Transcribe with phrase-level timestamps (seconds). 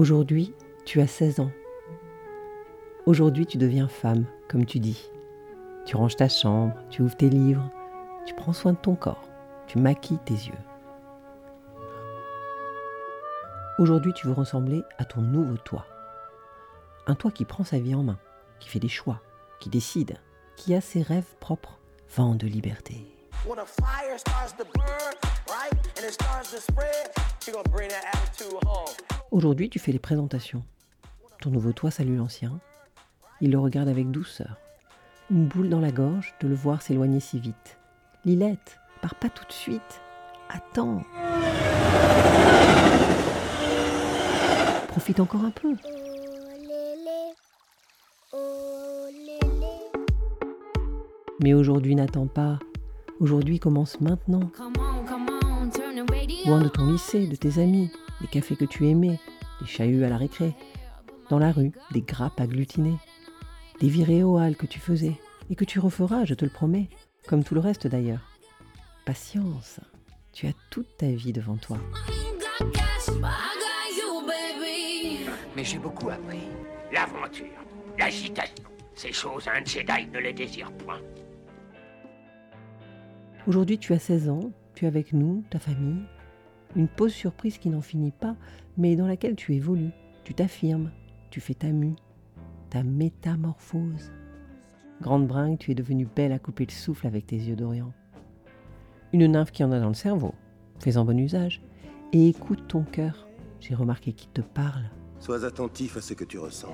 [0.00, 0.54] Aujourd'hui,
[0.86, 1.50] tu as 16 ans.
[3.04, 5.10] Aujourd'hui, tu deviens femme, comme tu dis.
[5.84, 7.70] Tu ranges ta chambre, tu ouvres tes livres,
[8.24, 9.28] tu prends soin de ton corps,
[9.66, 10.54] tu maquilles tes yeux.
[13.78, 15.84] Aujourd'hui, tu veux ressembler à ton nouveau toi.
[17.06, 18.18] Un toi qui prend sa vie en main,
[18.58, 19.20] qui fait des choix,
[19.60, 20.16] qui décide,
[20.56, 21.78] qui a ses rêves propres,
[22.16, 23.04] vent de liberté.
[29.30, 30.64] Aujourd'hui, tu fais les présentations.
[31.40, 32.58] Ton nouveau toi salue l'ancien.
[33.40, 34.56] Il le regarde avec douceur.
[35.30, 37.78] Une boule dans la gorge de le voir s'éloigner si vite.
[38.24, 40.00] Lilette, pars pas tout de suite.
[40.48, 41.04] Attends.
[44.88, 45.76] Profite encore un peu.
[51.40, 52.58] Mais aujourd'hui n'attends pas.
[53.20, 54.50] Aujourd'hui commence maintenant.
[56.46, 59.18] Loin de ton lycée, de tes amis, des cafés que tu aimais,
[59.60, 60.54] des chahuts à la récré.
[61.28, 62.98] Dans la rue, des grappes agglutinées.
[63.80, 65.16] Des virées au hall que tu faisais
[65.48, 66.88] et que tu referas, je te le promets,
[67.26, 68.30] comme tout le reste d'ailleurs.
[69.04, 69.80] Patience,
[70.32, 71.78] tu as toute ta vie devant toi.
[75.56, 76.42] Mais j'ai beaucoup appris.
[76.92, 77.46] L'aventure,
[77.98, 81.00] l'agitation, ces choses un Jedi ne les désire point.
[83.46, 86.02] Aujourd'hui, tu as 16 ans, tu es avec nous, ta famille.
[86.76, 88.36] Une pause surprise qui n'en finit pas,
[88.76, 89.90] mais dans laquelle tu évolues,
[90.24, 90.90] tu t'affirmes,
[91.30, 91.96] tu fais ta mue,
[92.70, 94.12] ta métamorphose.
[95.00, 97.92] Grande bringue, tu es devenue belle à couper le souffle avec tes yeux d'Orient.
[99.12, 100.34] Une nymphe qui en a dans le cerveau,
[100.78, 101.60] fais-en bon usage,
[102.12, 103.26] et écoute ton cœur.
[103.58, 104.84] J'ai remarqué qu'il te parle.
[105.18, 106.72] Sois attentif à ce que tu ressens.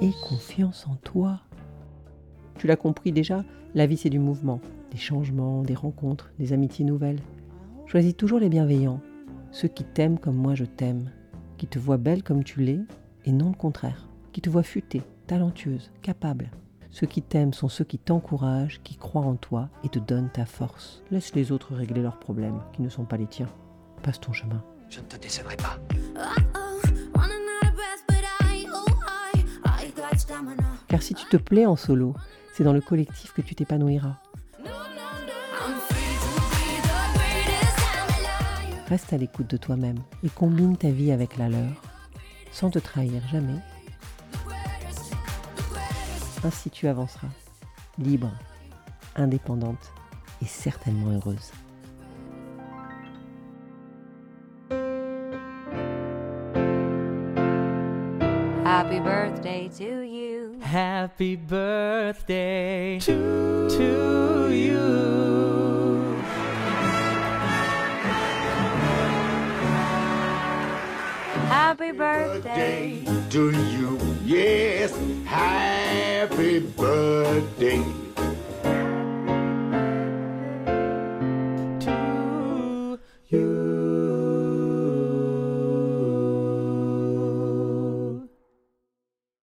[0.00, 1.40] Et confiance en toi.
[2.58, 6.84] Tu l'as compris déjà, la vie c'est du mouvement, des changements, des rencontres, des amitiés
[6.84, 7.20] nouvelles.
[7.86, 9.00] Choisis toujours les bienveillants,
[9.50, 11.10] ceux qui t'aiment comme moi je t'aime,
[11.56, 12.80] qui te voient belle comme tu l'es,
[13.24, 16.50] et non le contraire, qui te voient futée, talentueuse, capable.
[16.90, 20.44] Ceux qui t'aiment sont ceux qui t'encouragent, qui croient en toi et te donnent ta
[20.44, 21.02] force.
[21.10, 23.48] Laisse les autres régler leurs problèmes, qui ne sont pas les tiens.
[24.02, 24.62] Passe ton chemin.
[24.88, 25.78] Je ne te décevrai pas.
[30.88, 32.14] Car si tu te plais en solo,
[32.54, 34.16] c'est dans le collectif que tu t'épanouiras.
[38.90, 41.80] Reste à l'écoute de toi-même et combine ta vie avec la leur,
[42.50, 43.60] sans te trahir jamais.
[46.42, 47.28] Ainsi tu avanceras,
[47.98, 48.32] libre,
[49.14, 49.92] indépendante
[50.42, 51.52] et certainement heureuse.
[58.64, 60.58] Happy birthday to you.
[60.62, 63.99] Happy birthday to, to
[71.50, 73.02] Happy birthday.
[73.30, 73.98] to you.
[74.24, 77.82] Yes, happy birthday.